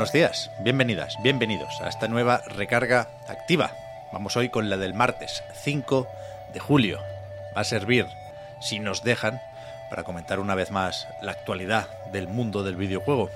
Buenos 0.00 0.14
días, 0.14 0.50
bienvenidas, 0.60 1.18
bienvenidos 1.22 1.78
a 1.82 1.88
esta 1.90 2.08
nueva 2.08 2.40
recarga 2.46 3.08
activa. 3.28 3.72
Vamos 4.14 4.34
hoy 4.34 4.48
con 4.48 4.70
la 4.70 4.78
del 4.78 4.94
martes 4.94 5.44
5 5.62 6.06
de 6.54 6.58
julio. 6.58 7.00
Va 7.54 7.60
a 7.60 7.64
servir, 7.64 8.06
si 8.62 8.78
nos 8.78 9.04
dejan, 9.04 9.42
para 9.90 10.02
comentar 10.02 10.40
una 10.40 10.54
vez 10.54 10.70
más 10.70 11.06
la 11.20 11.32
actualidad 11.32 11.86
del 12.12 12.28
mundo 12.28 12.62
del 12.62 12.76
videojuego. 12.76 13.28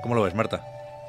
¿Cómo 0.00 0.14
lo 0.14 0.22
ves, 0.22 0.36
Marta? 0.36 0.60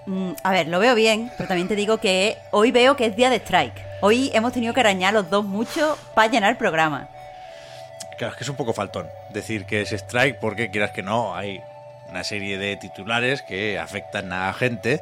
Mm, 0.07 0.31
a 0.41 0.51
ver, 0.51 0.67
lo 0.67 0.79
veo 0.79 0.95
bien, 0.95 1.31
pero 1.37 1.47
también 1.47 1.67
te 1.67 1.75
digo 1.75 1.99
que 1.99 2.39
hoy 2.49 2.71
veo 2.71 2.95
que 2.95 3.05
es 3.05 3.15
día 3.15 3.29
de 3.29 3.35
strike. 3.35 3.79
Hoy 4.01 4.31
hemos 4.33 4.51
tenido 4.51 4.73
que 4.73 4.79
arañar 4.79 5.13
los 5.13 5.29
dos 5.29 5.45
mucho 5.45 5.95
para 6.15 6.31
llenar 6.31 6.49
el 6.49 6.57
programa. 6.57 7.07
Claro, 8.17 8.31
es 8.31 8.37
que 8.39 8.45
es 8.45 8.49
un 8.49 8.55
poco 8.55 8.73
faltón 8.73 9.05
decir 9.29 9.67
que 9.67 9.81
es 9.81 9.91
strike 9.91 10.39
porque 10.39 10.71
quieras 10.71 10.89
que 10.89 11.03
no, 11.03 11.35
hay 11.35 11.61
una 12.09 12.23
serie 12.23 12.57
de 12.57 12.77
titulares 12.77 13.41
que 13.41 13.79
afectan 13.79 14.31
a 14.33 14.53
gente, 14.53 15.01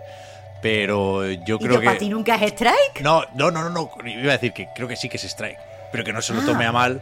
pero 0.61 1.25
yo 1.25 1.55
¿Y 1.55 1.59
creo 1.59 1.73
yo 1.73 1.79
que... 1.79 1.85
para 1.85 1.97
ti 1.97 2.09
nunca 2.09 2.35
es 2.35 2.53
strike? 2.53 3.01
No, 3.01 3.23
no, 3.33 3.51
no, 3.51 3.69
no, 3.69 3.69
no, 3.69 4.07
iba 4.07 4.31
a 4.31 4.37
decir 4.37 4.53
que 4.53 4.67
creo 4.73 4.87
que 4.87 4.95
sí 4.95 5.09
que 5.09 5.17
es 5.17 5.23
strike, 5.23 5.59
pero 5.91 6.03
que 6.03 6.13
no 6.13 6.21
se 6.21 6.33
lo 6.33 6.41
tome 6.41 6.65
a 6.65 6.71
mal 6.71 7.01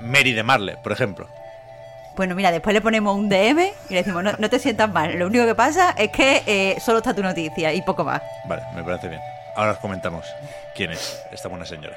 Mary 0.00 0.32
de 0.32 0.42
Marle, 0.42 0.76
por 0.82 0.92
ejemplo. 0.92 1.28
Bueno, 2.16 2.34
mira, 2.34 2.50
después 2.50 2.74
le 2.74 2.80
ponemos 2.80 3.16
un 3.16 3.28
DM 3.28 3.60
y 3.88 3.92
le 3.94 3.96
decimos, 3.96 4.22
no, 4.22 4.32
no 4.38 4.50
te 4.50 4.58
sientas 4.58 4.90
mal. 4.92 5.18
Lo 5.18 5.26
único 5.26 5.46
que 5.46 5.54
pasa 5.54 5.92
es 5.92 6.10
que 6.10 6.42
eh, 6.46 6.76
solo 6.84 6.98
está 6.98 7.14
tu 7.14 7.22
noticia 7.22 7.72
y 7.72 7.80
poco 7.82 8.04
más. 8.04 8.20
Vale, 8.44 8.62
me 8.74 8.82
parece 8.82 9.08
bien. 9.08 9.20
Ahora 9.56 9.72
os 9.72 9.78
comentamos 9.78 10.26
quién 10.74 10.92
es 10.92 11.22
esta 11.30 11.48
buena 11.48 11.64
señora. 11.64 11.96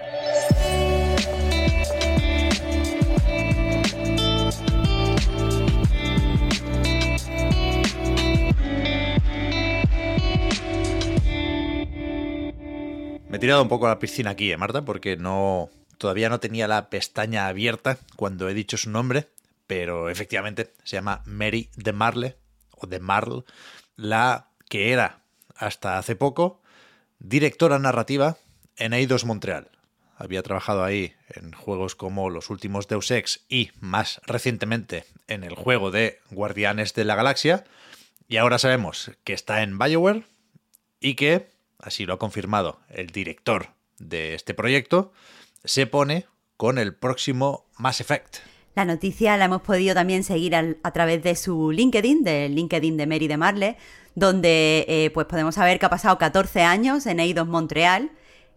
Me 13.35 13.37
he 13.37 13.41
tirado 13.41 13.63
un 13.63 13.67
poco 13.67 13.87
a 13.87 13.89
la 13.89 13.99
piscina 13.99 14.29
aquí, 14.29 14.49
¿eh, 14.49 14.55
Marta? 14.55 14.85
Porque 14.85 15.17
no 15.17 15.69
todavía 15.97 16.29
no 16.29 16.39
tenía 16.39 16.69
la 16.69 16.89
pestaña 16.89 17.47
abierta 17.47 17.97
cuando 18.15 18.47
he 18.47 18.53
dicho 18.53 18.77
su 18.77 18.89
nombre, 18.89 19.27
pero 19.67 20.09
efectivamente 20.09 20.71
se 20.85 20.95
llama 20.95 21.21
Mary 21.25 21.69
de 21.75 21.91
Marle, 21.91 22.37
o 22.71 22.87
de 22.87 23.01
Marle, 23.01 23.43
la 23.97 24.47
que 24.69 24.93
era 24.93 25.19
hasta 25.53 25.97
hace 25.97 26.15
poco 26.15 26.61
directora 27.19 27.77
narrativa 27.77 28.37
en 28.77 28.93
Eidos 28.93 29.25
Montreal. 29.25 29.69
Había 30.15 30.41
trabajado 30.41 30.85
ahí 30.85 31.13
en 31.27 31.51
juegos 31.51 31.95
como 31.95 32.29
los 32.29 32.49
últimos 32.49 32.87
Deus 32.87 33.11
Ex 33.11 33.43
y 33.49 33.71
más 33.81 34.21
recientemente 34.25 35.03
en 35.27 35.43
el 35.43 35.55
juego 35.55 35.91
de 35.91 36.21
Guardianes 36.31 36.93
de 36.93 37.03
la 37.03 37.15
Galaxia. 37.15 37.65
Y 38.29 38.37
ahora 38.37 38.59
sabemos 38.59 39.11
que 39.25 39.33
está 39.33 39.61
en 39.61 39.77
BioWare 39.77 40.23
y 41.01 41.15
que, 41.15 41.49
así 41.79 42.05
lo 42.05 42.13
ha 42.13 42.19
confirmado 42.19 42.79
el 42.89 43.07
director 43.07 43.67
de 43.99 44.33
este 44.35 44.53
proyecto, 44.53 45.11
se 45.63 45.87
pone 45.87 46.25
con 46.57 46.77
el 46.77 46.93
próximo 46.95 47.65
Mass 47.77 48.01
Effect. 48.01 48.37
La 48.75 48.83
noticia 48.85 49.37
la 49.37 49.45
hemos 49.45 49.61
podido 49.61 49.93
también 49.95 50.23
seguir 50.23 50.55
al- 50.55 50.77
a 50.83 50.91
través 50.91 51.23
de 51.23 51.35
su 51.35 51.71
LinkedIn, 51.71 52.23
del 52.23 52.55
LinkedIn 52.55 52.97
de 52.97 53.07
Mary 53.07 53.27
de 53.27 53.37
Marle, 53.37 53.77
donde 54.15 54.85
eh, 54.87 55.11
pues 55.13 55.27
podemos 55.27 55.55
saber 55.55 55.79
que 55.79 55.85
ha 55.85 55.89
pasado 55.89 56.17
14 56.17 56.61
años 56.63 57.05
en 57.05 57.19
Eidos 57.19 57.47
Montreal. 57.47 58.11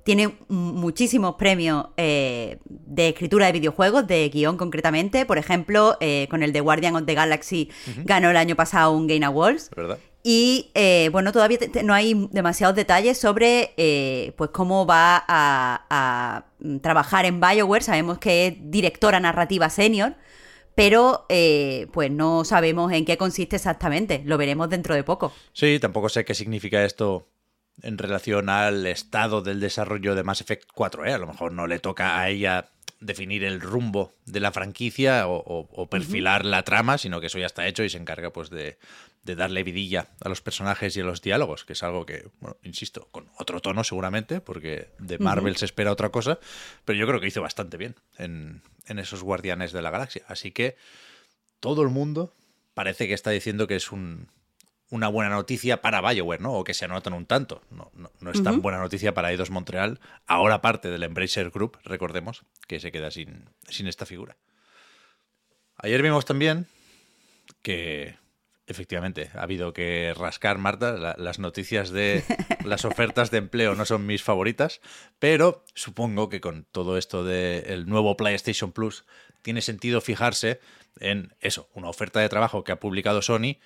Tiene 0.04 0.38
muchísimos 0.48 1.34
premios 1.34 1.86
eh, 1.96 2.58
de 2.64 3.08
escritura 3.08 3.46
de 3.46 3.52
videojuegos, 3.52 4.06
de 4.06 4.28
guion 4.30 4.56
concretamente. 4.56 5.26
Por 5.26 5.36
ejemplo, 5.38 5.96
eh, 6.00 6.26
con 6.30 6.42
el 6.42 6.52
de 6.52 6.60
Guardian 6.60 6.96
of 6.96 7.04
the 7.04 7.14
Galaxy 7.14 7.70
ganó 8.04 8.30
el 8.30 8.36
año 8.38 8.56
pasado 8.56 8.92
un 8.92 9.06
Game 9.06 9.24
Awards. 9.26 9.70
¿Verdad? 9.76 9.98
Y 10.22 10.70
eh, 10.74 11.08
bueno, 11.12 11.32
todavía 11.32 11.58
te- 11.58 11.68
te- 11.68 11.82
no 11.82 11.94
hay 11.94 12.28
demasiados 12.32 12.74
detalles 12.76 13.18
sobre 13.18 13.72
eh, 13.76 14.32
pues 14.36 14.50
cómo 14.50 14.84
va 14.86 15.16
a, 15.28 15.86
a, 15.88 16.44
mm, 16.60 16.78
trabajar 16.78 17.24
en 17.24 17.40
Bioware. 17.40 17.82
Sabemos 17.84 18.18
que 18.18 18.46
es 18.48 18.54
directora 18.70 19.20
narrativa 19.20 19.70
senior, 19.70 20.16
pero 20.74 21.24
eh, 21.28 21.86
pues 21.92 22.10
no 22.10 22.44
sabemos 22.44 22.92
en 22.92 23.04
qué 23.04 23.16
consiste 23.16 23.56
exactamente. 23.56 24.22
Lo 24.24 24.36
veremos 24.38 24.68
dentro 24.68 24.94
de 24.94 25.04
poco. 25.04 25.32
Sí, 25.52 25.78
tampoco 25.80 26.08
sé 26.08 26.24
qué 26.24 26.34
significa 26.34 26.84
esto 26.84 27.28
en 27.82 27.96
relación 27.96 28.48
al 28.48 28.86
estado 28.86 29.40
del 29.40 29.60
desarrollo 29.60 30.16
de 30.16 30.24
Mass 30.24 30.40
Effect 30.40 30.68
4. 30.74 31.06
¿eh? 31.06 31.12
A 31.14 31.18
lo 31.18 31.28
mejor 31.28 31.52
no 31.52 31.66
le 31.68 31.78
toca 31.78 32.20
a 32.20 32.28
ella 32.28 32.70
definir 33.00 33.44
el 33.44 33.60
rumbo 33.60 34.12
de 34.26 34.40
la 34.40 34.50
franquicia 34.50 35.28
o, 35.28 35.36
o- 35.36 35.68
o 35.72 35.86
perfilar 35.86 36.44
la 36.44 36.64
trama, 36.64 36.98
sino 36.98 37.20
que 37.20 37.28
eso 37.28 37.38
ya 37.38 37.46
está 37.46 37.68
hecho 37.68 37.84
y 37.84 37.88
se 37.90 37.98
encarga 37.98 38.30
pues 38.30 38.50
de, 38.50 38.76
de 39.28 39.36
darle 39.36 39.62
vidilla 39.62 40.08
a 40.20 40.28
los 40.28 40.40
personajes 40.40 40.96
y 40.96 41.00
a 41.00 41.04
los 41.04 41.20
diálogos, 41.20 41.64
que 41.64 41.74
es 41.74 41.82
algo 41.82 42.06
que, 42.06 42.28
bueno, 42.40 42.56
insisto, 42.62 43.08
con 43.10 43.28
otro 43.38 43.60
tono 43.60 43.84
seguramente, 43.84 44.40
porque 44.40 44.88
de 44.98 45.18
Marvel 45.18 45.56
se 45.56 45.66
espera 45.66 45.92
otra 45.92 46.08
cosa, 46.08 46.40
pero 46.84 46.98
yo 46.98 47.06
creo 47.06 47.20
que 47.20 47.26
hizo 47.26 47.42
bastante 47.42 47.76
bien 47.76 47.94
en, 48.16 48.62
en 48.86 48.98
esos 48.98 49.22
Guardianes 49.22 49.72
de 49.72 49.82
la 49.82 49.90
Galaxia. 49.90 50.22
Así 50.28 50.50
que 50.50 50.76
todo 51.60 51.82
el 51.82 51.90
mundo 51.90 52.34
parece 52.72 53.06
que 53.06 53.14
está 53.14 53.30
diciendo 53.30 53.66
que 53.66 53.76
es 53.76 53.92
un, 53.92 54.28
una 54.88 55.08
buena 55.08 55.30
noticia 55.30 55.82
para 55.82 56.00
BioWare, 56.00 56.40
¿no? 56.40 56.54
O 56.54 56.64
que 56.64 56.72
se 56.72 56.86
anotan 56.86 57.12
un 57.12 57.26
tanto. 57.26 57.62
No, 57.70 57.90
no, 57.94 58.10
no 58.20 58.30
es 58.30 58.42
tan 58.42 58.62
buena 58.62 58.78
noticia 58.78 59.12
para 59.12 59.30
Eidos 59.30 59.50
Montreal, 59.50 60.00
ahora 60.26 60.62
parte 60.62 60.88
del 60.88 61.02
Embracer 61.02 61.50
Group, 61.50 61.78
recordemos, 61.84 62.44
que 62.66 62.80
se 62.80 62.90
queda 62.90 63.10
sin, 63.10 63.50
sin 63.68 63.88
esta 63.88 64.06
figura. 64.06 64.36
Ayer 65.76 66.00
vimos 66.02 66.24
también 66.24 66.66
que 67.62 68.16
efectivamente 68.68 69.30
ha 69.34 69.42
habido 69.42 69.72
que 69.72 70.14
rascar, 70.16 70.58
Marta. 70.58 70.92
la- 70.92 71.16
las 71.18 71.38
noticias 71.38 71.90
de 71.90 72.22
las 72.64 72.84
ofertas 72.84 73.30
de 73.30 73.38
empleo 73.38 73.74
no 73.74 73.84
son 73.84 74.06
mis 74.06 74.22
favoritas, 74.22 74.80
pero 75.18 75.64
supongo 75.74 76.28
que 76.28 76.40
con 76.40 76.64
todo 76.70 76.96
esto 76.98 77.24
del 77.24 77.86
nuevo 77.86 78.16
PlayStation 78.16 78.70
Plus 78.72 79.04
tiene 79.42 79.62
sentido 79.62 80.00
fijarse 80.00 80.60
en 81.00 81.34
eso, 81.40 81.68
una 81.74 81.88
oferta 81.88 82.20
de 82.20 82.28
trabajo 82.28 82.64
que 82.64 82.72
ha 82.72 82.80
publicado 82.80 83.22
Sony 83.22 83.56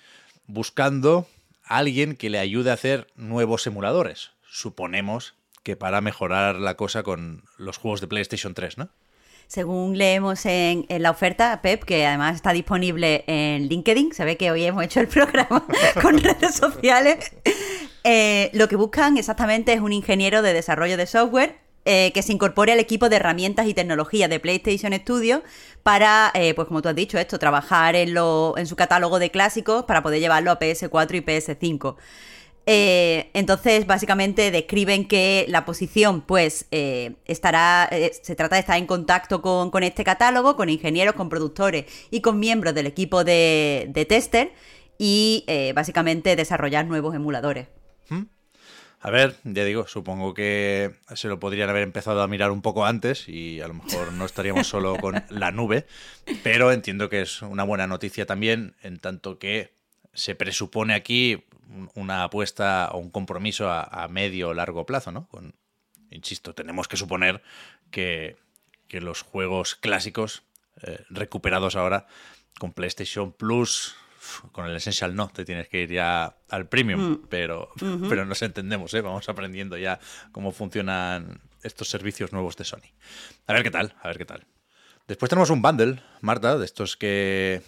buscando 0.47 1.27
a 1.63 1.77
alguien 1.77 2.15
que 2.15 2.29
le 2.29 2.39
ayude 2.39 2.69
a 2.71 2.73
hacer 2.75 3.07
nuevos 3.15 3.65
emuladores. 3.67 4.31
Suponemos 4.49 5.35
que 5.63 5.75
para 5.75 6.01
mejorar 6.01 6.55
la 6.57 6.75
cosa 6.75 7.03
con 7.03 7.43
los 7.57 7.77
juegos 7.77 8.01
de 8.01 8.07
PlayStation 8.07 8.53
3, 8.53 8.77
¿no? 8.77 8.89
Según 9.53 9.99
leemos 9.99 10.47
en, 10.47 10.87
la 10.89 11.11
oferta, 11.11 11.61
Pep, 11.61 11.83
que 11.83 12.07
además 12.07 12.37
está 12.37 12.53
disponible 12.53 13.23
en 13.27 13.67
LinkedIn, 13.67 14.11
se 14.11 14.25
ve 14.25 14.35
que 14.35 14.49
hoy 14.49 14.63
hemos 14.63 14.83
hecho 14.83 14.99
el 14.99 15.07
programa 15.07 15.67
con 16.01 16.17
redes 16.17 16.55
sociales, 16.55 17.31
eh, 18.03 18.49
lo 18.53 18.67
que 18.67 18.75
buscan 18.75 19.15
exactamente 19.15 19.71
es 19.71 19.79
un 19.79 19.93
ingeniero 19.93 20.41
de 20.41 20.53
desarrollo 20.53 20.97
de 20.97 21.05
software 21.05 21.59
eh, 21.85 22.11
que 22.15 22.23
se 22.23 22.33
incorpore 22.33 22.71
al 22.71 22.79
equipo 22.79 23.09
de 23.09 23.17
herramientas 23.17 23.67
y 23.67 23.75
tecnologías 23.75 24.27
de 24.27 24.39
PlayStation 24.39 24.91
Studio 24.93 25.43
para, 25.83 26.31
eh, 26.33 26.55
pues 26.55 26.67
como 26.67 26.81
tú 26.81 26.89
has 26.89 26.95
dicho, 26.95 27.19
esto, 27.19 27.37
trabajar 27.37 27.95
en, 27.95 28.15
lo, 28.15 28.55
en 28.57 28.65
su 28.65 28.75
catálogo 28.75 29.19
de 29.19 29.29
clásicos 29.29 29.83
para 29.83 30.01
poder 30.01 30.19
llevarlo 30.19 30.49
a 30.49 30.57
PS4 30.57 31.13
y 31.13 31.21
PS5. 31.21 31.95
Eh, 32.65 33.29
entonces, 33.33 33.85
básicamente 33.85 34.49
describen 34.49 35.07
que 35.07 35.45
la 35.49 35.65
posición, 35.65 36.21
pues, 36.21 36.65
eh, 36.71 37.15
estará. 37.25 37.89
eh, 37.91 38.11
se 38.21 38.35
trata 38.35 38.55
de 38.55 38.61
estar 38.61 38.77
en 38.77 38.85
contacto 38.85 39.41
con, 39.41 39.83
este 39.83 40.03
catálogo, 40.03 40.55
con 40.55 40.69
ingenieros, 40.69 41.15
con 41.15 41.29
productores 41.29 41.85
y 42.09 42.21
con 42.21 42.39
miembros 42.39 42.73
del 42.73 42.87
equipo 42.87 43.23
de, 43.23 43.91
tester 44.07 44.53
y 44.97 45.45
básicamente 45.75 46.35
desarrollar 46.35 46.85
nuevos 46.85 47.15
emuladores. 47.15 47.67
A 49.05 49.09
ver, 49.09 49.35
ya 49.43 49.65
digo, 49.65 49.85
supongo 49.85 50.33
que 50.33 50.95
se 51.13 51.27
lo 51.27 51.37
podrían 51.37 51.69
haber 51.69 51.83
empezado 51.83 52.21
a 52.21 52.27
mirar 52.29 52.51
un 52.51 52.61
poco 52.61 52.85
antes 52.85 53.27
y 53.27 53.59
a 53.59 53.67
lo 53.67 53.73
mejor 53.73 54.13
no 54.13 54.23
estaríamos 54.23 54.67
solo 54.67 54.95
con 54.95 55.21
la 55.29 55.51
nube, 55.51 55.85
pero 56.41 56.71
entiendo 56.71 57.09
que 57.09 57.21
es 57.21 57.41
una 57.41 57.63
buena 57.63 57.85
noticia 57.85 58.25
también 58.25 58.75
en 58.81 58.99
tanto 58.99 59.39
que 59.39 59.73
se 60.13 60.35
presupone 60.35 60.93
aquí 60.93 61.43
un- 61.69 61.89
una 61.95 62.23
apuesta 62.23 62.89
o 62.93 62.97
un 62.99 63.09
compromiso 63.09 63.69
a, 63.69 63.83
a 63.83 64.07
medio 64.07 64.49
o 64.49 64.53
largo 64.53 64.85
plazo, 64.85 65.11
¿no? 65.11 65.27
Con, 65.27 65.55
insisto, 66.11 66.53
tenemos 66.53 66.87
que 66.87 66.97
suponer 66.97 67.41
que, 67.91 68.37
que 68.87 69.01
los 69.01 69.21
juegos 69.21 69.75
clásicos 69.75 70.43
eh, 70.83 71.03
recuperados 71.09 71.75
ahora 71.75 72.05
con 72.59 72.73
PlayStation 72.73 73.31
Plus, 73.31 73.95
con 74.51 74.67
el 74.67 74.75
Essential 74.75 75.15
no, 75.15 75.27
te 75.29 75.43
tienes 75.45 75.67
que 75.67 75.81
ir 75.81 75.91
ya 75.91 76.37
al 76.49 76.67
Premium, 76.69 77.21
pero, 77.29 77.69
pero 78.09 78.25
nos 78.25 78.41
entendemos, 78.41 78.93
¿eh? 78.93 79.01
vamos 79.01 79.27
aprendiendo 79.27 79.77
ya 79.77 79.99
cómo 80.31 80.51
funcionan 80.51 81.41
estos 81.63 81.89
servicios 81.89 82.31
nuevos 82.31 82.55
de 82.55 82.63
Sony. 82.65 82.93
A 83.47 83.53
ver 83.53 83.63
qué 83.63 83.71
tal, 83.71 83.95
a 84.01 84.07
ver 84.07 84.17
qué 84.17 84.25
tal. 84.25 84.45
Después 85.07 85.29
tenemos 85.29 85.49
un 85.49 85.61
bundle, 85.61 86.01
Marta, 86.21 86.57
de 86.57 86.65
estos 86.65 86.95
que 86.95 87.61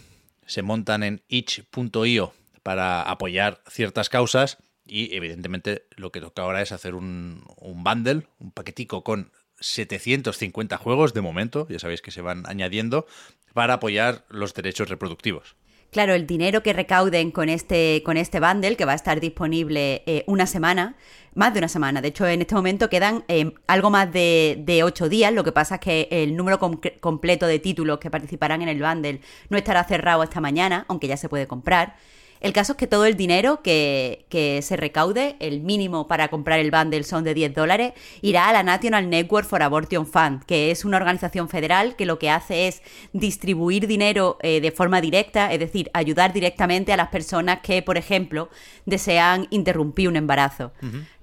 se 0.46 0.62
montan 0.62 1.04
en 1.04 1.24
itch.io 1.28 2.34
para 2.64 3.02
apoyar 3.02 3.62
ciertas 3.68 4.10
causas 4.10 4.58
y 4.86 5.16
evidentemente 5.16 5.88
lo 5.96 6.12
que 6.12 6.22
toca 6.22 6.44
ahora 6.44 6.62
es 6.62 6.72
hacer 6.72 6.96
un, 6.96 7.44
un 7.58 7.84
bundle, 7.84 8.28
un 8.40 8.52
paquetico 8.52 9.04
con 9.04 9.32
750 9.60 10.78
juegos 10.78 11.14
de 11.14 11.22
momento, 11.22 11.68
ya 11.70 11.80
sabéis 11.80 12.02
que 12.02 12.12
se 12.12 12.22
van 12.22 12.44
añadiendo, 12.48 13.08
para 13.54 13.76
apoyar 13.76 14.26
los 14.30 14.54
derechos 14.54 14.90
reproductivos. 14.90 15.56
Claro, 15.96 16.14
el 16.14 16.28
dinero 16.28 16.62
que 16.62 16.74
recauden 16.74 17.32
con 17.32 17.48
este, 17.48 18.04
con 18.04 18.18
este 18.18 18.42
bundle, 18.42 18.76
que 18.76 18.84
va 18.84 18.92
a 18.92 18.96
estar 18.96 19.22
disponible 19.22 20.04
eh, 20.06 20.26
una 20.28 20.46
semana, 20.46 20.98
más 21.36 21.54
de 21.54 21.60
una 21.60 21.70
semana. 21.70 22.02
De 22.02 22.10
hecho, 22.10 22.28
en 22.28 22.42
este 22.42 22.54
momento 22.54 22.90
quedan 22.90 23.24
eh, 23.30 23.54
algo 23.66 23.90
más 23.90 24.12
de, 24.12 24.82
ocho 24.84 25.08
días. 25.08 25.32
Lo 25.32 25.46
que 25.46 25.54
pasa 25.54 25.76
es 25.76 25.80
que 25.80 26.08
el 26.12 26.36
número 26.36 26.60
com 26.60 26.82
completo 27.00 27.48
de 27.48 27.60
títulos 27.60 28.00
que 28.00 28.12
participarán 28.12 28.62
en 28.62 28.68
el 28.68 28.82
bundle 28.82 29.22
no 29.48 29.58
estará 29.58 29.86
cerrado 29.86 30.22
esta 30.22 30.42
mañana, 30.42 30.84
aunque 30.90 31.08
ya 31.08 31.16
se 31.16 31.30
puede 31.30 31.48
comprar. 31.48 31.96
El 32.42 32.54
caso 32.54 32.74
es 32.74 32.78
que 32.78 32.88
todo 32.88 33.06
el 33.06 33.16
dinero 33.16 33.62
que, 33.62 34.26
que, 34.30 34.62
se 34.62 34.78
recaude, 34.78 35.36
el 35.40 35.62
mínimo 35.62 36.08
para 36.08 36.28
comprar 36.28 36.60
el 36.60 36.72
bundle 36.72 37.04
son 37.04 37.24
de 37.24 37.34
10 37.34 37.54
dólares, 37.56 37.94
irá 38.22 38.50
a 38.50 38.54
la 38.54 38.64
National 38.64 39.10
Network 39.10 39.48
for 39.48 39.64
Abortion 39.64 40.06
Fund, 40.06 40.44
que 40.46 40.72
es 40.72 40.86
una 40.86 40.98
organización 40.98 41.50
federal 41.50 41.96
que 41.96 42.06
lo 42.06 42.20
que 42.20 42.30
hace 42.30 42.68
es 42.68 42.82
distribuir 43.14 43.88
dinero 43.88 44.38
eh, 44.42 44.62
de 44.62 44.72
forma 44.72 45.02
directa, 45.02 45.52
es 45.52 45.60
decir, 45.60 45.90
ayudar 45.94 46.34
directamente 46.34 46.94
a 46.94 46.98
las 46.98 47.10
personas 47.10 47.60
que, 47.62 47.82
por 47.82 47.98
ejemplo, 47.98 48.50
desean 48.86 49.48
interrumpir 49.50 50.08
un 50.08 50.16
embarazo. 50.16 50.72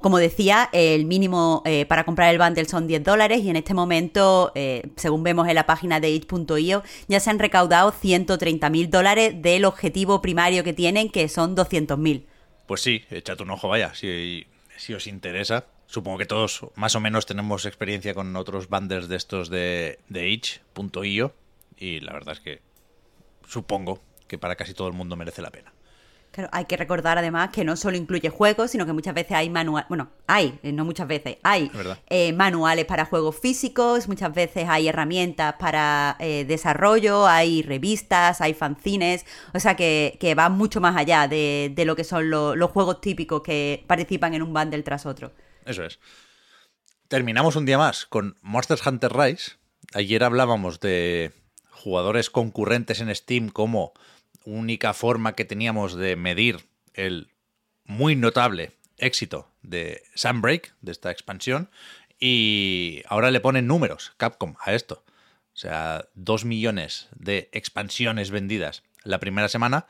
Como 0.02 0.19
decía, 0.19 0.69
el 0.72 1.04
mínimo 1.04 1.62
eh, 1.64 1.87
para 1.87 2.04
comprar 2.04 2.34
el 2.34 2.38
bundle 2.38 2.64
son 2.64 2.88
10 2.88 3.04
dólares 3.04 3.43
y 3.44 3.50
en 3.50 3.56
este 3.56 3.72
momento, 3.72 4.50
eh, 4.56 4.90
según 4.96 5.22
vemos 5.22 5.46
en 5.46 5.54
la 5.54 5.64
página 5.64 6.00
de 6.00 6.10
itch.io, 6.10 6.82
ya 7.06 7.20
se 7.20 7.31
han 7.31 7.38
recaudado 7.38 7.93
130 7.93 8.69
mil 8.69 8.90
dólares 8.90 9.40
del 9.40 9.64
objetivo 9.64 10.20
primario 10.20 10.64
que 10.64 10.72
tienen, 10.72 11.08
que 11.08 11.28
son 11.28 11.54
200 11.54 11.96
mil. 11.99 12.26
Pues 12.66 12.81
sí, 12.81 13.04
echad 13.10 13.40
un 13.40 13.50
ojo, 13.52 13.69
vaya, 13.69 13.94
si, 13.94 14.44
si 14.76 14.93
os 14.93 15.06
interesa. 15.06 15.66
Supongo 15.87 16.19
que 16.19 16.26
todos 16.26 16.66
más 16.75 16.96
o 16.96 17.00
menos 17.00 17.25
tenemos 17.25 17.64
experiencia 17.64 18.12
con 18.12 18.34
otros 18.34 18.69
bundles 18.69 19.06
de 19.06 19.16
estos 19.16 19.50
de, 19.50 20.00
de 20.08 20.31
itch.io 20.31 21.32
y 21.78 22.00
la 22.00 22.12
verdad 22.12 22.32
es 22.34 22.40
que 22.40 22.60
supongo 23.46 24.00
que 24.26 24.37
para 24.37 24.56
casi 24.56 24.75
todo 24.75 24.88
el 24.88 24.94
mundo 24.94 25.14
merece 25.14 25.43
la 25.43 25.50
pena. 25.50 25.72
Claro, 26.32 26.49
hay 26.50 26.64
que 26.64 26.79
recordar 26.79 27.19
además 27.19 27.50
que 27.50 27.62
no 27.62 27.76
solo 27.76 27.99
incluye 27.99 28.31
juegos, 28.31 28.70
sino 28.70 28.87
que 28.87 28.94
muchas 28.94 29.12
veces 29.14 29.32
hay 29.32 29.50
manuales, 29.50 29.87
bueno, 29.90 30.08
hay, 30.26 30.58
eh, 30.62 30.73
no 30.73 30.87
muchas 30.87 31.06
veces, 31.06 31.37
hay 31.43 31.70
eh, 32.08 32.32
manuales 32.32 32.87
para 32.87 33.05
juegos 33.05 33.38
físicos, 33.38 34.08
muchas 34.08 34.32
veces 34.32 34.67
hay 34.67 34.88
herramientas 34.88 35.56
para 35.58 36.17
eh, 36.20 36.46
desarrollo, 36.49 37.26
hay 37.26 37.61
revistas, 37.61 38.40
hay 38.40 38.55
fanzines, 38.55 39.26
o 39.52 39.61
sea 39.61 39.76
que, 39.76 40.17
que 40.19 40.34
va 40.34 40.49
mucho 40.49 40.81
más 40.81 40.96
allá 40.96 41.29
de, 41.29 41.70
de 41.75 41.84
lo 41.84 41.96
que 41.96 42.05
son 42.05 42.31
lo, 42.31 42.56
los 42.56 42.70
juegos 42.70 43.02
típicos 43.02 43.43
que 43.43 43.84
participan 43.87 44.32
en 44.32 44.40
un 44.40 44.55
bundle 44.55 44.82
tras 44.82 45.05
otro. 45.05 45.32
Eso 45.67 45.84
es. 45.84 46.00
Terminamos 47.08 47.56
un 47.56 47.67
día 47.67 47.76
más 47.76 48.06
con 48.06 48.38
Monster 48.40 48.79
Hunter 48.87 49.12
Rise. 49.12 49.52
Ayer 49.93 50.25
hablábamos 50.25 50.81
de 50.81 51.32
jugadores 51.70 52.31
concurrentes 52.31 53.02
en 53.02 53.14
Steam 53.14 53.50
como 53.50 53.93
única 54.44 54.92
forma 54.94 55.34
que 55.34 55.44
teníamos 55.44 55.94
de 55.94 56.16
medir 56.16 56.66
el 56.94 57.28
muy 57.84 58.16
notable 58.16 58.72
éxito 58.98 59.48
de 59.62 60.02
Sunbreak, 60.14 60.74
de 60.80 60.92
esta 60.92 61.10
expansión, 61.10 61.70
y 62.18 63.02
ahora 63.08 63.30
le 63.30 63.40
ponen 63.40 63.66
números, 63.66 64.12
Capcom, 64.16 64.54
a 64.60 64.72
esto. 64.72 65.04
O 65.54 65.56
sea, 65.56 66.08
dos 66.14 66.44
millones 66.44 67.08
de 67.16 67.50
expansiones 67.52 68.30
vendidas 68.30 68.82
la 69.04 69.18
primera 69.20 69.48
semana 69.48 69.86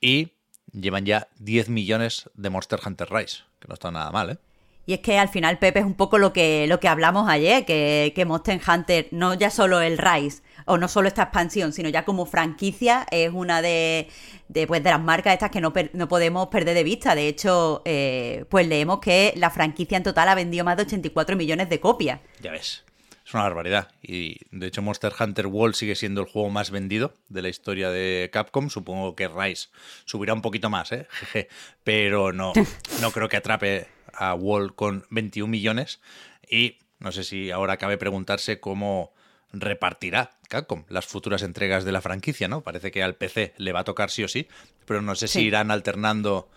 y 0.00 0.32
llevan 0.72 1.06
ya 1.06 1.28
10 1.38 1.68
millones 1.68 2.28
de 2.34 2.50
Monster 2.50 2.80
Hunter 2.84 3.08
Rise, 3.10 3.44
que 3.60 3.68
no 3.68 3.74
está 3.74 3.90
nada 3.90 4.10
mal, 4.10 4.30
¿eh? 4.30 4.38
Y 4.86 4.94
es 4.94 5.00
que 5.00 5.18
al 5.18 5.28
final, 5.28 5.58
Pepe, 5.58 5.80
es 5.80 5.84
un 5.84 5.94
poco 5.94 6.16
lo 6.16 6.32
que, 6.32 6.66
lo 6.68 6.78
que 6.78 6.86
hablamos 6.86 7.28
ayer, 7.28 7.64
que, 7.64 8.12
que 8.14 8.24
Monster 8.24 8.60
Hunter, 8.66 9.08
no 9.10 9.34
ya 9.34 9.50
solo 9.50 9.80
el 9.80 9.98
Rise, 9.98 10.42
o 10.64 10.78
no 10.78 10.86
solo 10.86 11.08
esta 11.08 11.24
expansión, 11.24 11.72
sino 11.72 11.88
ya 11.88 12.04
como 12.04 12.24
franquicia, 12.24 13.06
es 13.10 13.30
una 13.32 13.62
de, 13.62 14.08
de, 14.48 14.66
pues, 14.66 14.82
de 14.84 14.90
las 14.90 15.00
marcas 15.00 15.32
estas 15.32 15.50
que 15.50 15.60
no, 15.60 15.72
no 15.92 16.08
podemos 16.08 16.48
perder 16.48 16.74
de 16.74 16.84
vista. 16.84 17.14
De 17.14 17.26
hecho, 17.26 17.82
eh, 17.84 18.44
pues 18.48 18.68
leemos 18.68 19.00
que 19.00 19.32
la 19.36 19.50
franquicia 19.50 19.96
en 19.96 20.04
total 20.04 20.28
ha 20.28 20.34
vendido 20.34 20.64
más 20.64 20.76
de 20.76 20.84
84 20.84 21.36
millones 21.36 21.68
de 21.68 21.80
copias. 21.80 22.20
Ya 22.40 22.52
ves. 22.52 22.84
Es 23.26 23.34
una 23.34 23.42
barbaridad. 23.42 23.88
Y 24.02 24.38
de 24.52 24.68
hecho, 24.68 24.82
Monster 24.82 25.12
Hunter 25.18 25.48
World 25.48 25.74
sigue 25.74 25.96
siendo 25.96 26.20
el 26.20 26.28
juego 26.28 26.48
más 26.48 26.70
vendido 26.70 27.12
de 27.28 27.42
la 27.42 27.48
historia 27.48 27.90
de 27.90 28.30
Capcom. 28.32 28.70
Supongo 28.70 29.16
que 29.16 29.26
Rise 29.26 29.68
subirá 30.04 30.32
un 30.32 30.42
poquito 30.42 30.70
más, 30.70 30.92
¿eh? 30.92 31.08
Jeje. 31.10 31.48
Pero 31.82 32.32
no, 32.32 32.52
no 33.00 33.10
creo 33.10 33.28
que 33.28 33.36
atrape 33.36 33.88
a 34.16 34.34
Wall 34.34 34.74
con 34.74 35.06
21 35.10 35.50
millones 35.50 36.00
y 36.48 36.78
no 36.98 37.12
sé 37.12 37.24
si 37.24 37.50
ahora 37.50 37.76
cabe 37.76 37.98
preguntarse 37.98 38.60
cómo 38.60 39.12
repartirá 39.52 40.38
Capcom 40.48 40.84
las 40.88 41.06
futuras 41.06 41.42
entregas 41.42 41.84
de 41.84 41.92
la 41.92 42.00
franquicia, 42.00 42.48
¿no? 42.48 42.62
Parece 42.62 42.90
que 42.90 43.02
al 43.02 43.16
PC 43.16 43.54
le 43.58 43.72
va 43.72 43.80
a 43.80 43.84
tocar 43.84 44.10
sí 44.10 44.24
o 44.24 44.28
sí, 44.28 44.48
pero 44.84 45.02
no 45.02 45.14
sé 45.14 45.28
sí. 45.28 45.40
si 45.40 45.46
irán 45.46 45.70
alternando 45.70 46.48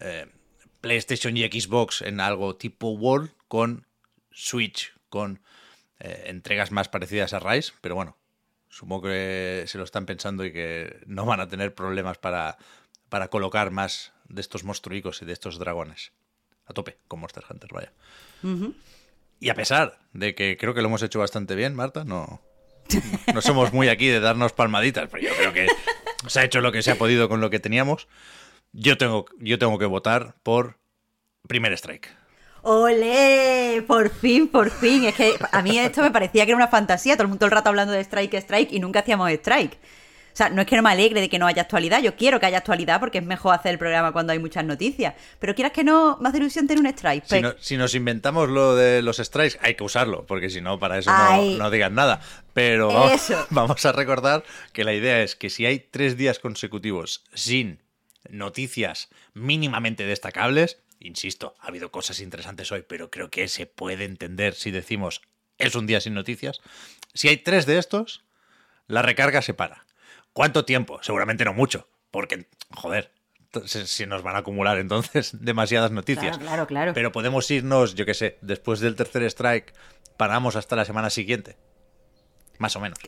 eh, 0.00 0.26
PlayStation 0.80 1.36
y 1.36 1.42
Xbox 1.42 2.02
en 2.02 2.20
algo 2.20 2.56
tipo 2.56 2.90
Wall 2.90 3.32
con 3.48 3.86
Switch, 4.30 4.94
con 5.08 5.42
eh, 5.98 6.24
entregas 6.26 6.70
más 6.70 6.88
parecidas 6.88 7.32
a 7.32 7.40
Rise, 7.40 7.72
pero 7.80 7.94
bueno, 7.94 8.16
supongo 8.68 9.08
que 9.08 9.64
se 9.66 9.78
lo 9.78 9.84
están 9.84 10.06
pensando 10.06 10.44
y 10.44 10.52
que 10.52 11.00
no 11.06 11.26
van 11.26 11.40
a 11.40 11.48
tener 11.48 11.74
problemas 11.74 12.18
para, 12.18 12.56
para 13.08 13.28
colocar 13.28 13.70
más 13.70 14.12
de 14.28 14.40
estos 14.40 14.64
monstruicos 14.64 15.20
y 15.22 15.26
de 15.26 15.32
estos 15.32 15.58
dragones 15.58 16.12
a 16.66 16.72
tope 16.72 16.98
con 17.08 17.20
Monster 17.20 17.44
Hunter, 17.48 17.70
vaya. 17.72 17.92
Uh 18.42 18.48
-huh. 18.48 18.74
Y 19.40 19.48
a 19.50 19.54
pesar 19.54 19.98
de 20.12 20.34
que 20.34 20.56
creo 20.56 20.74
que 20.74 20.82
lo 20.82 20.88
hemos 20.88 21.02
hecho 21.02 21.18
bastante 21.18 21.54
bien, 21.54 21.74
Marta, 21.74 22.04
no, 22.04 22.40
no 23.34 23.42
somos 23.42 23.72
muy 23.72 23.88
aquí 23.88 24.06
de 24.08 24.20
darnos 24.20 24.52
palmaditas, 24.52 25.08
pero 25.10 25.22
yo 25.24 25.34
creo 25.34 25.52
que 25.52 25.66
se 26.28 26.40
ha 26.40 26.44
hecho 26.44 26.60
lo 26.60 26.72
que 26.72 26.82
se 26.82 26.92
ha 26.92 26.94
podido 26.96 27.28
con 27.28 27.40
lo 27.40 27.50
que 27.50 27.58
teníamos. 27.58 28.08
Yo 28.72 28.96
tengo, 28.96 29.26
yo 29.38 29.58
tengo 29.58 29.78
que 29.78 29.86
votar 29.86 30.36
por 30.42 30.78
primer 31.46 31.72
strike. 31.72 32.08
¡Ole! 32.62 33.82
Por 33.86 34.10
fin, 34.10 34.46
por 34.46 34.70
fin. 34.70 35.04
Es 35.04 35.14
que 35.16 35.34
a 35.50 35.62
mí 35.62 35.78
esto 35.78 36.00
me 36.00 36.12
parecía 36.12 36.44
que 36.44 36.52
era 36.52 36.56
una 36.56 36.68
fantasía. 36.68 37.14
Todo 37.14 37.24
el 37.24 37.28
mundo 37.28 37.40
todo 37.40 37.46
el 37.48 37.52
rato 37.52 37.68
hablando 37.68 37.92
de 37.92 38.00
strike, 38.00 38.34
strike 38.34 38.72
y 38.72 38.78
nunca 38.78 39.00
hacíamos 39.00 39.30
strike. 39.32 39.78
O 40.32 40.36
sea, 40.36 40.48
no 40.48 40.62
es 40.62 40.66
que 40.66 40.76
no 40.76 40.82
me 40.82 40.90
alegre 40.90 41.20
de 41.20 41.28
que 41.28 41.38
no 41.38 41.46
haya 41.46 41.62
actualidad, 41.62 42.02
yo 42.02 42.16
quiero 42.16 42.40
que 42.40 42.46
haya 42.46 42.58
actualidad 42.58 43.00
porque 43.00 43.18
es 43.18 43.24
mejor 43.24 43.54
hacer 43.54 43.72
el 43.72 43.78
programa 43.78 44.12
cuando 44.12 44.32
hay 44.32 44.38
muchas 44.38 44.64
noticias. 44.64 45.14
Pero 45.38 45.54
quieras 45.54 45.72
que 45.72 45.84
no, 45.84 46.18
más 46.20 46.32
de 46.32 46.38
ilusión 46.38 46.66
tener 46.66 46.80
un 46.80 46.86
strike. 46.86 47.24
Si, 47.26 47.40
no, 47.40 47.54
si, 47.60 47.76
nos 47.76 47.94
inventamos 47.94 48.48
lo 48.48 48.74
de 48.74 49.02
los 49.02 49.18
strikes, 49.18 49.58
hay 49.62 49.74
que 49.74 49.84
usarlo, 49.84 50.26
porque 50.26 50.50
si 50.50 50.60
no, 50.60 50.78
para 50.78 50.98
eso 50.98 51.10
no, 51.10 51.58
no, 51.58 51.70
digan 51.70 51.94
nada. 51.94 52.20
Pero 52.52 52.88
vamos, 52.88 53.32
vamos 53.50 53.84
a 53.84 53.92
recordar 53.92 54.44
que 54.72 54.84
la 54.84 54.94
idea 54.94 55.22
es 55.22 55.36
que 55.36 55.50
si 55.50 55.66
hay 55.66 55.78
tres 55.78 56.16
días 56.16 56.38
consecutivos 56.38 57.24
sin 57.34 57.80
noticias 58.30 59.08
mínimamente 59.34 60.04
destacables, 60.04 60.78
insisto, 61.00 61.54
ha 61.60 61.68
habido 61.68 61.90
cosas 61.90 62.20
interesantes 62.20 62.70
hoy, 62.72 62.84
pero 62.86 63.10
creo 63.10 63.30
que 63.30 63.48
se 63.48 63.66
puede 63.66 64.04
entender 64.04 64.54
si 64.54 64.70
decimos 64.70 65.22
es 65.58 65.74
un 65.74 65.86
día 65.86 66.00
sin 66.00 66.14
noticias. 66.14 66.60
Si 67.14 67.28
hay 67.28 67.38
tres 67.38 67.66
de 67.66 67.78
estos, 67.78 68.24
la 68.86 69.02
recarga 69.02 69.42
se 69.42 69.54
para. 69.54 69.86
¿Cuánto 70.32 70.64
tiempo? 70.64 70.98
Seguramente 71.02 71.44
no 71.44 71.52
mucho, 71.52 71.88
porque, 72.10 72.46
joder, 72.70 73.12
si 73.66 74.06
nos 74.06 74.22
van 74.22 74.36
a 74.36 74.38
acumular 74.38 74.78
entonces 74.78 75.30
demasiadas 75.40 75.90
noticias. 75.90 76.38
Claro, 76.38 76.46
claro, 76.46 76.66
claro. 76.66 76.92
Pero 76.94 77.12
podemos 77.12 77.50
irnos, 77.50 77.94
yo 77.94 78.06
qué 78.06 78.14
sé, 78.14 78.38
después 78.40 78.80
del 78.80 78.96
tercer 78.96 79.22
strike, 79.24 79.74
paramos 80.16 80.56
hasta 80.56 80.76
la 80.76 80.84
semana 80.84 81.10
siguiente. 81.10 81.56
Más 82.58 82.76
o 82.76 82.80
menos. 82.80 82.98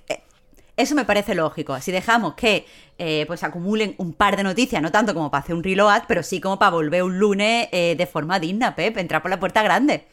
Eso 0.76 0.94
me 0.96 1.04
parece 1.04 1.34
lógico. 1.34 1.72
Así 1.72 1.92
dejamos 1.92 2.34
que 2.34 2.66
eh, 2.98 3.24
pues 3.26 3.44
acumulen 3.44 3.94
un 3.98 4.12
par 4.12 4.36
de 4.36 4.42
noticias, 4.42 4.82
no 4.82 4.90
tanto 4.90 5.14
como 5.14 5.30
para 5.30 5.44
hacer 5.44 5.54
un 5.54 5.62
reload, 5.62 6.02
pero 6.08 6.22
sí 6.22 6.40
como 6.40 6.58
para 6.58 6.72
volver 6.72 7.04
un 7.04 7.18
lunes 7.18 7.68
eh, 7.70 7.94
de 7.96 8.06
forma 8.06 8.40
digna, 8.40 8.74
Pep, 8.74 8.96
entrar 8.98 9.22
por 9.22 9.30
la 9.30 9.38
puerta 9.38 9.62
grande. 9.62 10.08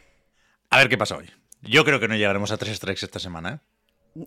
A 0.69 0.77
ver 0.77 0.89
qué 0.89 0.97
pasa 0.97 1.17
hoy. 1.17 1.29
Yo 1.61 1.83
creo 1.83 1.99
que 1.99 2.07
no 2.07 2.15
llegaremos 2.15 2.51
a 2.51 2.57
tres 2.57 2.77
strikes 2.77 3.05
esta 3.05 3.19
semana, 3.19 3.49
¿eh? 3.49 3.70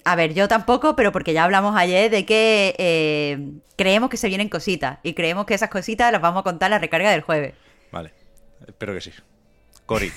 A 0.05 0.17
ver, 0.17 0.33
yo 0.33 0.49
tampoco, 0.49 0.97
pero 0.97 1.13
porque 1.13 1.35
ya 1.35 1.45
hablamos 1.45 1.77
ayer 1.77 2.11
de 2.11 2.25
que 2.25 2.75
eh, 2.79 3.39
creemos 3.77 4.09
que 4.09 4.17
se 4.17 4.29
vienen 4.29 4.49
cositas 4.49 4.99
y 5.03 5.13
creemos 5.13 5.45
que 5.45 5.55
esas 5.55 5.69
cositas 5.69 6.11
las 6.11 6.23
vamos 6.23 6.41
a 6.41 6.45
contar 6.45 6.71
la 6.71 6.79
recarga 6.79 7.11
del 7.11 7.21
jueves. 7.21 7.55
Vale, 7.93 8.13
espero 8.67 8.95
que 8.95 9.01
sí. 9.03 9.13
Cori, 9.85 10.11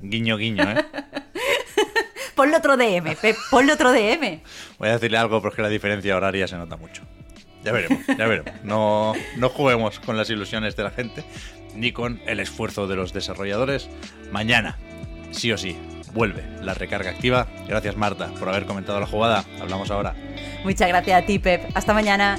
guiño, 0.00 0.38
guiño, 0.38 0.70
¿eh? 0.70 0.84
ponle 2.34 2.56
otro 2.56 2.78
DM, 2.78 3.16
Pep, 3.16 3.36
ponle 3.50 3.74
otro 3.74 3.92
DM. 3.92 4.40
Voy 4.78 4.88
a 4.88 4.92
decirle 4.92 5.18
algo 5.18 5.42
porque 5.42 5.60
la 5.60 5.68
diferencia 5.68 6.16
horaria 6.16 6.48
se 6.48 6.56
nota 6.56 6.76
mucho. 6.76 7.02
Ya 7.62 7.72
veremos, 7.72 8.06
ya 8.06 8.26
veremos. 8.26 8.52
No, 8.64 9.12
no 9.36 9.48
juguemos 9.50 10.00
con 10.00 10.16
las 10.16 10.30
ilusiones 10.30 10.76
de 10.76 10.82
la 10.82 10.90
gente 10.90 11.24
ni 11.74 11.92
con 11.92 12.22
el 12.26 12.40
esfuerzo 12.40 12.86
de 12.86 12.96
los 12.96 13.12
desarrolladores. 13.12 13.90
Mañana, 14.32 14.78
sí 15.30 15.52
o 15.52 15.58
sí, 15.58 15.76
vuelve 16.12 16.44
la 16.62 16.74
recarga 16.74 17.10
activa. 17.10 17.46
Gracias 17.68 17.96
Marta 17.96 18.28
por 18.38 18.48
haber 18.48 18.66
comentado 18.66 19.00
la 19.00 19.06
jugada. 19.06 19.44
Hablamos 19.60 19.90
ahora. 19.90 20.14
Muchas 20.64 20.88
gracias 20.88 21.22
a 21.22 21.26
ti, 21.26 21.38
Pep. 21.38 21.70
Hasta 21.74 21.94
mañana. 21.94 22.38